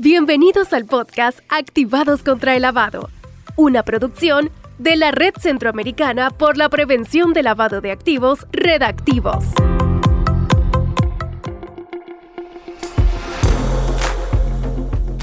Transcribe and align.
Bienvenidos 0.00 0.72
al 0.74 0.84
podcast 0.84 1.40
Activados 1.48 2.22
contra 2.22 2.54
el 2.54 2.62
Lavado, 2.62 3.10
una 3.56 3.82
producción 3.82 4.48
de 4.78 4.94
la 4.94 5.10
Red 5.10 5.34
Centroamericana 5.40 6.30
por 6.30 6.56
la 6.56 6.68
Prevención 6.68 7.32
del 7.32 7.46
Lavado 7.46 7.80
de 7.80 7.90
Activos, 7.90 8.46
Redactivos. 8.52 9.44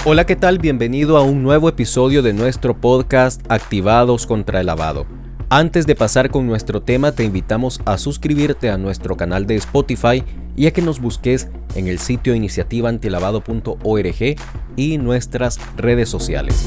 Hola, 0.03 0.25
¿qué 0.25 0.35
tal? 0.35 0.59
Bienvenido 0.59 1.15
a 1.15 1.21
un 1.21 1.41
nuevo 1.41 1.69
episodio 1.69 2.21
de 2.21 2.33
nuestro 2.33 2.75
podcast 2.75 3.49
Activados 3.49 4.27
contra 4.27 4.59
el 4.59 4.65
Lavado. 4.65 5.05
Antes 5.49 5.85
de 5.85 5.93
pasar 5.93 6.31
con 6.31 6.47
nuestro 6.47 6.81
tema, 6.81 7.11
te 7.11 7.23
invitamos 7.23 7.79
a 7.85 7.99
suscribirte 7.99 8.71
a 8.71 8.79
nuestro 8.79 9.15
canal 9.15 9.45
de 9.45 9.53
Spotify 9.55 10.23
y 10.55 10.65
a 10.65 10.73
que 10.73 10.81
nos 10.81 10.99
busques 10.99 11.49
en 11.75 11.87
el 11.87 11.99
sitio 11.99 12.33
iniciativaantilavado.org 12.33 14.35
y 14.75 14.97
nuestras 14.97 15.59
redes 15.77 16.09
sociales. 16.09 16.65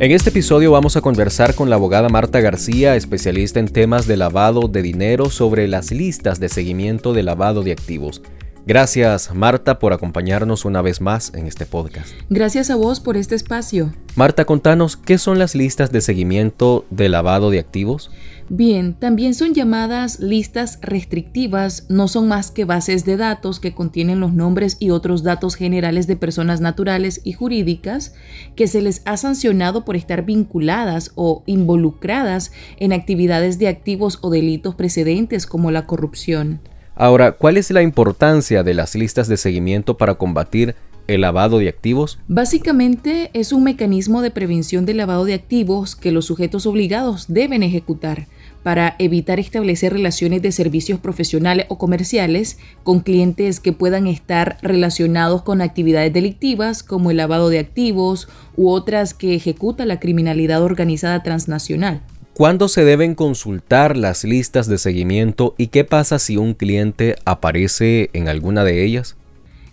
En 0.00 0.10
este 0.10 0.30
episodio 0.30 0.72
vamos 0.72 0.96
a 0.96 1.02
conversar 1.02 1.54
con 1.54 1.70
la 1.70 1.76
abogada 1.76 2.08
Marta 2.08 2.40
García, 2.40 2.96
especialista 2.96 3.60
en 3.60 3.68
temas 3.68 4.08
de 4.08 4.16
lavado 4.16 4.66
de 4.66 4.82
dinero, 4.82 5.30
sobre 5.30 5.68
las 5.68 5.92
listas 5.92 6.40
de 6.40 6.48
seguimiento 6.48 7.12
de 7.12 7.22
lavado 7.22 7.62
de 7.62 7.70
activos. 7.72 8.22
Gracias 8.68 9.34
Marta 9.34 9.78
por 9.78 9.94
acompañarnos 9.94 10.66
una 10.66 10.82
vez 10.82 11.00
más 11.00 11.32
en 11.34 11.46
este 11.46 11.64
podcast. 11.64 12.10
Gracias 12.28 12.68
a 12.68 12.76
vos 12.76 13.00
por 13.00 13.16
este 13.16 13.34
espacio. 13.34 13.94
Marta, 14.14 14.44
contanos, 14.44 14.98
¿qué 14.98 15.16
son 15.16 15.38
las 15.38 15.54
listas 15.54 15.90
de 15.90 16.02
seguimiento 16.02 16.84
de 16.90 17.08
lavado 17.08 17.48
de 17.48 17.60
activos? 17.60 18.10
Bien, 18.50 18.92
también 18.92 19.32
son 19.32 19.54
llamadas 19.54 20.20
listas 20.20 20.80
restrictivas, 20.82 21.86
no 21.88 22.08
son 22.08 22.28
más 22.28 22.50
que 22.50 22.66
bases 22.66 23.06
de 23.06 23.16
datos 23.16 23.58
que 23.58 23.72
contienen 23.72 24.20
los 24.20 24.34
nombres 24.34 24.76
y 24.78 24.90
otros 24.90 25.22
datos 25.22 25.54
generales 25.54 26.06
de 26.06 26.16
personas 26.16 26.60
naturales 26.60 27.22
y 27.24 27.32
jurídicas 27.32 28.12
que 28.54 28.66
se 28.66 28.82
les 28.82 29.00
ha 29.06 29.16
sancionado 29.16 29.86
por 29.86 29.96
estar 29.96 30.26
vinculadas 30.26 31.12
o 31.14 31.42
involucradas 31.46 32.52
en 32.76 32.92
actividades 32.92 33.58
de 33.58 33.68
activos 33.68 34.18
o 34.20 34.28
delitos 34.28 34.74
precedentes 34.74 35.46
como 35.46 35.70
la 35.70 35.86
corrupción. 35.86 36.60
Ahora, 37.00 37.30
¿cuál 37.30 37.56
es 37.56 37.70
la 37.70 37.82
importancia 37.82 38.64
de 38.64 38.74
las 38.74 38.96
listas 38.96 39.28
de 39.28 39.36
seguimiento 39.36 39.96
para 39.96 40.16
combatir 40.16 40.74
el 41.06 41.20
lavado 41.20 41.58
de 41.58 41.68
activos? 41.68 42.18
Básicamente 42.26 43.30
es 43.34 43.52
un 43.52 43.62
mecanismo 43.62 44.20
de 44.20 44.32
prevención 44.32 44.84
del 44.84 44.96
lavado 44.96 45.24
de 45.24 45.34
activos 45.34 45.94
que 45.94 46.10
los 46.10 46.24
sujetos 46.24 46.66
obligados 46.66 47.26
deben 47.28 47.62
ejecutar 47.62 48.26
para 48.64 48.96
evitar 48.98 49.38
establecer 49.38 49.92
relaciones 49.92 50.42
de 50.42 50.50
servicios 50.50 50.98
profesionales 50.98 51.66
o 51.68 51.78
comerciales 51.78 52.58
con 52.82 52.98
clientes 52.98 53.60
que 53.60 53.72
puedan 53.72 54.08
estar 54.08 54.58
relacionados 54.60 55.42
con 55.42 55.62
actividades 55.62 56.12
delictivas 56.12 56.82
como 56.82 57.12
el 57.12 57.18
lavado 57.18 57.48
de 57.48 57.60
activos 57.60 58.28
u 58.56 58.70
otras 58.70 59.14
que 59.14 59.36
ejecuta 59.36 59.86
la 59.86 60.00
criminalidad 60.00 60.64
organizada 60.64 61.22
transnacional. 61.22 62.02
¿Cuándo 62.38 62.68
se 62.68 62.84
deben 62.84 63.16
consultar 63.16 63.96
las 63.96 64.22
listas 64.22 64.68
de 64.68 64.78
seguimiento 64.78 65.56
y 65.58 65.66
qué 65.66 65.82
pasa 65.82 66.20
si 66.20 66.36
un 66.36 66.54
cliente 66.54 67.16
aparece 67.24 68.10
en 68.12 68.28
alguna 68.28 68.62
de 68.62 68.84
ellas? 68.84 69.16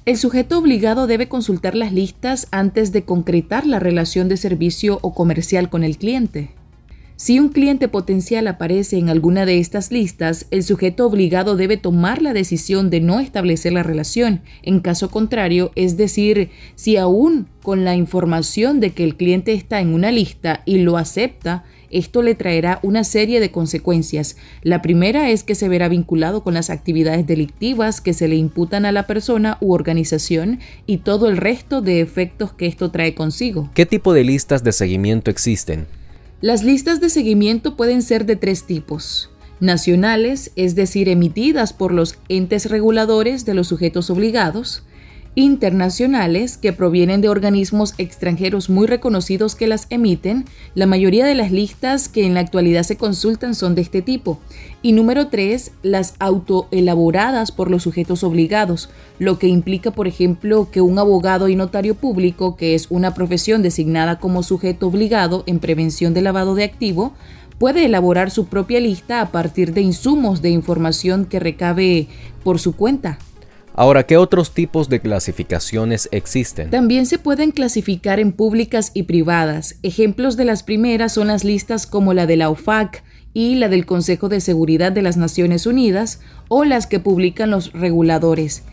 El 0.06 0.18
sujeto 0.18 0.58
obligado 0.58 1.06
debe 1.06 1.28
consultar 1.28 1.76
las 1.76 1.94
listas 1.94 2.48
antes 2.50 2.92
de 2.92 3.04
concretar 3.04 3.68
la 3.68 3.78
relación 3.78 4.30
de 4.30 4.38
servicio 4.38 4.98
o 5.04 5.14
comercial 5.14 5.70
con 5.70 5.84
el 5.84 6.00
cliente. 6.00 6.56
Si 7.18 7.40
un 7.40 7.50
cliente 7.50 7.88
potencial 7.88 8.48
aparece 8.48 8.98
en 8.98 9.10
alguna 9.10 9.46
de 9.46 9.60
estas 9.60 9.92
listas, 9.92 10.48
el 10.50 10.64
sujeto 10.64 11.06
obligado 11.06 11.56
debe 11.56 11.78
tomar 11.78 12.24
la 12.24 12.34
decisión 12.34 12.90
de 12.90 13.00
no 13.00 13.20
establecer 13.20 13.74
la 13.74 13.84
relación. 13.84 14.42
En 14.64 14.80
caso 14.80 15.12
contrario, 15.12 15.72
es 15.76 15.98
decir, 15.98 16.50
si 16.74 16.98
aún 16.98 17.48
con 17.62 17.86
la 17.86 17.96
información 17.96 18.80
de 18.80 18.90
que 18.90 19.04
el 19.04 19.18
cliente 19.18 19.54
está 19.54 19.82
en 19.82 19.94
una 19.94 20.10
lista 20.10 20.64
y 20.66 20.80
lo 20.80 20.98
acepta, 20.98 21.64
esto 21.90 22.22
le 22.22 22.36
traerá 22.36 22.80
una 22.84 23.04
serie 23.04 23.40
de 23.40 23.52
consecuencias. 23.52 24.38
La 24.62 24.82
primera 24.82 25.30
es 25.30 25.44
que 25.44 25.56
se 25.56 25.70
verá 25.70 25.88
vinculado 25.88 26.44
con 26.44 26.54
las 26.54 26.70
actividades 26.70 27.28
delictivas 27.28 28.02
que 28.02 28.14
se 28.14 28.28
le 28.28 28.36
imputan 28.36 28.86
a 28.86 28.92
la 28.92 29.08
persona 29.08 29.58
u 29.62 29.74
organización 29.74 30.60
y 30.86 30.98
todo 30.98 31.28
el 31.28 31.38
resto 31.38 31.82
de 31.82 32.02
efectos 32.02 32.54
que 32.54 32.68
esto 32.68 32.92
trae 32.92 33.16
consigo. 33.16 33.70
¿Qué 33.74 33.86
tipo 33.86 34.14
de 34.14 34.24
listas 34.24 34.64
de 34.64 34.72
seguimiento 34.72 35.32
existen? 35.32 35.88
Las 36.42 36.64
listas 36.64 37.02
de 37.02 37.10
seguimiento 37.10 37.76
pueden 37.76 38.02
ser 38.02 38.26
de 38.26 38.36
tres 38.36 38.66
tipos. 38.66 39.30
Nacionales, 39.60 40.52
es 40.56 40.76
decir, 40.76 41.10
emitidas 41.10 41.74
por 41.74 41.92
los 41.92 42.18
entes 42.30 42.70
reguladores 42.70 43.46
de 43.46 43.54
los 43.54 43.68
sujetos 43.68 44.10
obligados 44.10 44.84
internacionales 45.36 46.58
que 46.58 46.72
provienen 46.72 47.20
de 47.20 47.28
organismos 47.28 47.94
extranjeros 47.98 48.70
muy 48.70 48.88
reconocidos 48.88 49.56
que 49.56 49.68
las 49.68 49.86
emiten, 49.90 50.46
la 50.76 50.86
mayoría 50.86 51.26
de 51.26 51.36
las 51.36 51.52
listas 51.52 52.08
que 52.08 52.26
en 52.26 52.34
la 52.34 52.40
actualidad 52.40 52.84
se 52.84 52.96
consultan 52.96 53.54
son 53.54 53.76
de 53.76 53.82
este 53.82 54.02
tipo. 54.02 54.40
Y 54.82 54.94
número 54.94 55.28
tres, 55.28 55.72
las 55.84 56.16
autoelaboradas 56.20 57.52
por 57.52 57.70
los 57.70 57.84
sujetos 57.84 58.24
obligados, 58.24 58.90
lo 59.20 59.38
que 59.38 59.48
implica, 59.48 59.92
por 59.92 60.08
ejemplo, 60.08 60.70
que 60.72 60.82
un 60.82 60.98
abogado 61.00 61.50
y 61.50 61.56
notario 61.56 61.96
público, 61.96 62.56
que 62.56 62.74
es 62.74 62.88
una 62.90 63.14
profesión 63.14 63.62
designada 63.62 64.20
como 64.20 64.42
sujeto 64.42 64.88
obligado 64.88 65.44
en 65.48 65.60
prevención 65.60 66.14
de 66.14 66.22
lavado 66.22 66.56
de 66.56 66.64
activo, 66.64 67.14
puede 67.60 67.86
elaborar 67.86 68.32
su 68.32 68.46
propia 68.48 68.80
lista 68.80 69.22
a 69.22 69.32
partir 69.32 69.74
de 69.74 69.82
insumos 69.82 70.42
de 70.42 70.50
información 70.50 71.26
que 71.26 71.40
recabe 71.40 72.08
por 72.44 72.60
su 72.60 72.76
cuenta. 72.76 73.18
Ahora, 73.78 74.04
¿qué 74.04 74.16
otros 74.16 74.54
tipos 74.54 74.88
de 74.88 75.02
clasificaciones 75.02 76.08
existen? 76.14 76.70
También 76.70 77.06
se 77.06 77.20
pueden 77.20 77.52
clasificar 77.52 78.22
en 78.22 78.32
públicas 78.32 78.92
y 78.94 79.04
privadas. 79.04 79.76
Ejemplos 79.84 80.38
de 80.38 80.46
las 80.46 80.64
primeras 80.64 81.12
son 81.12 81.28
las 81.28 81.44
listas 81.44 81.86
como 81.86 82.14
la 82.14 82.26
de 82.26 82.38
la 82.38 82.50
OFAC 82.50 83.04
y 83.34 83.56
la 83.56 83.68
del 83.68 83.86
Consejo 83.86 84.30
de 84.30 84.40
Seguridad 84.40 84.94
de 84.94 85.02
las 85.02 85.18
Naciones 85.18 85.66
Unidas 85.66 86.22
o 86.48 86.64
las 86.64 86.88
que 86.88 87.02
publican 87.02 87.52
los 87.52 87.74
reguladores. 87.74 88.64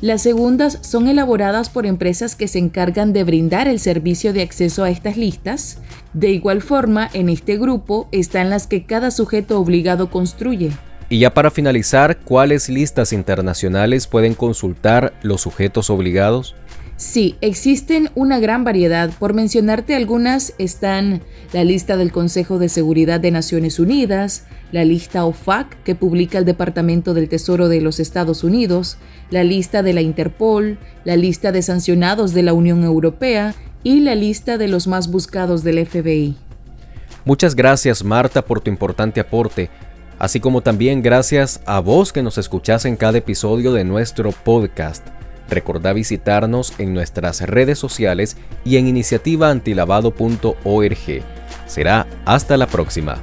Las 0.00 0.22
segundas 0.22 0.78
son 0.80 1.06
elaboradas 1.06 1.70
por 1.70 1.86
empresas 1.86 2.34
que 2.34 2.48
se 2.48 2.58
encargan 2.58 3.12
de 3.12 3.22
brindar 3.22 3.68
el 3.68 3.78
servicio 3.78 4.32
de 4.32 4.42
acceso 4.42 4.82
a 4.82 4.90
estas 4.90 5.16
listas. 5.16 5.78
De 6.12 6.30
igual 6.30 6.60
forma, 6.60 7.08
en 7.12 7.28
este 7.28 7.56
grupo 7.56 8.08
están 8.10 8.50
las 8.50 8.66
que 8.66 8.84
cada 8.84 9.12
sujeto 9.12 9.60
obligado 9.60 10.10
construye. 10.10 10.72
Y 11.12 11.18
ya 11.18 11.34
para 11.34 11.50
finalizar, 11.50 12.18
¿cuáles 12.18 12.68
listas 12.68 13.12
internacionales 13.12 14.06
pueden 14.06 14.34
consultar 14.34 15.12
los 15.22 15.40
sujetos 15.40 15.90
obligados? 15.90 16.54
Sí, 16.96 17.34
existen 17.40 18.10
una 18.14 18.38
gran 18.38 18.62
variedad. 18.62 19.10
Por 19.18 19.34
mencionarte 19.34 19.96
algunas 19.96 20.54
están 20.58 21.20
la 21.52 21.64
lista 21.64 21.96
del 21.96 22.12
Consejo 22.12 22.60
de 22.60 22.68
Seguridad 22.68 23.18
de 23.18 23.32
Naciones 23.32 23.80
Unidas, 23.80 24.46
la 24.70 24.84
lista 24.84 25.24
OFAC 25.24 25.82
que 25.82 25.96
publica 25.96 26.38
el 26.38 26.44
Departamento 26.44 27.12
del 27.12 27.28
Tesoro 27.28 27.68
de 27.68 27.80
los 27.80 27.98
Estados 27.98 28.44
Unidos, 28.44 28.96
la 29.30 29.42
lista 29.42 29.82
de 29.82 29.94
la 29.94 30.02
Interpol, 30.02 30.78
la 31.02 31.16
lista 31.16 31.50
de 31.50 31.62
sancionados 31.62 32.34
de 32.34 32.44
la 32.44 32.52
Unión 32.52 32.84
Europea 32.84 33.56
y 33.82 33.98
la 33.98 34.14
lista 34.14 34.58
de 34.58 34.68
los 34.68 34.86
más 34.86 35.10
buscados 35.10 35.64
del 35.64 35.84
FBI. 35.84 36.36
Muchas 37.24 37.56
gracias 37.56 38.04
Marta 38.04 38.42
por 38.42 38.60
tu 38.60 38.70
importante 38.70 39.18
aporte 39.18 39.70
así 40.20 40.38
como 40.38 40.60
también 40.60 41.02
gracias 41.02 41.60
a 41.66 41.80
vos 41.80 42.12
que 42.12 42.22
nos 42.22 42.38
escuchás 42.38 42.84
en 42.84 42.96
cada 42.96 43.18
episodio 43.18 43.72
de 43.72 43.82
nuestro 43.82 44.30
podcast. 44.30 45.04
Recordá 45.48 45.92
visitarnos 45.92 46.74
en 46.78 46.94
nuestras 46.94 47.40
redes 47.40 47.80
sociales 47.80 48.36
y 48.64 48.76
en 48.76 48.86
iniciativaantilavado.org. 48.86 51.24
Será 51.66 52.06
hasta 52.24 52.56
la 52.56 52.68
próxima. 52.68 53.20